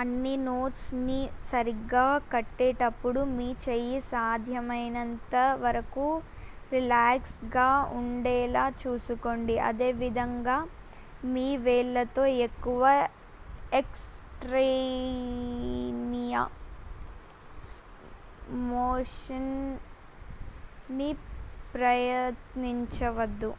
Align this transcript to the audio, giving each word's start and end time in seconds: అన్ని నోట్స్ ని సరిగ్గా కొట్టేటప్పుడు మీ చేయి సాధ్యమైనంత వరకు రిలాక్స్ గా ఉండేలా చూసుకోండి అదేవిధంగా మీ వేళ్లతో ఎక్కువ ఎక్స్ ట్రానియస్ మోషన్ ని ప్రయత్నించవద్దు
అన్ని 0.00 0.32
నోట్స్ 0.40 0.90
ని 0.98 1.16
సరిగ్గా 1.42 2.02
కొట్టేటప్పుడు 2.32 3.20
మీ 3.30 3.46
చేయి 3.64 4.00
సాధ్యమైనంత 4.10 5.34
వరకు 5.60 6.04
రిలాక్స్ 6.72 7.34
గా 7.56 7.66
ఉండేలా 7.92 8.64
చూసుకోండి 8.82 9.56
అదేవిధంగా 9.68 10.58
మీ 11.32 11.56
వేళ్లతో 11.58 12.26
ఎక్కువ 12.46 12.82
ఎక్స్ 13.72 14.06
ట్రానియస్ 14.40 14.78
మోషన్ 18.68 19.52
ని 20.90 21.10
ప్రయత్నించవద్దు 21.74 23.52